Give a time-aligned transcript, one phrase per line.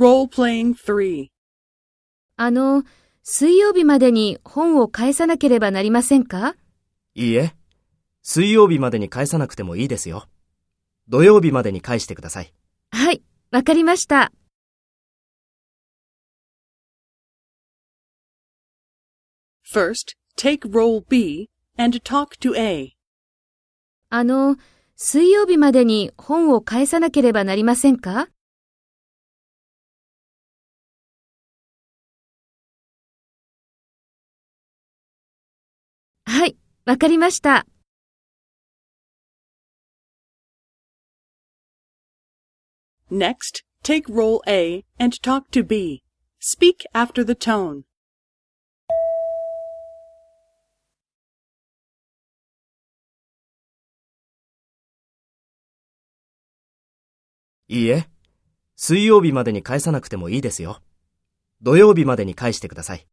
[0.00, 1.26] 3
[2.36, 2.84] あの、
[3.22, 6.56] 水曜日までに本を返さなければなりませんか？
[7.14, 7.54] いいえ。
[8.22, 10.26] 水曜日までに返さなくてもいいですよ。
[11.10, 12.54] 土曜日までに返してください。
[12.92, 14.32] はい、わかりました。
[19.70, 22.92] First, take role B and talk to A.
[24.08, 24.56] あの、
[24.96, 28.28] 水曜日までに本を返さなければなりませんか？
[36.90, 37.68] わかりました。
[43.12, 46.02] Next, take role A and talk to B.
[46.40, 47.82] Speak after the tone.
[57.68, 58.08] いいえ。
[58.74, 60.82] 水曜日までに返さなくてもいいですよ。
[61.62, 63.06] 土曜日までに返してください。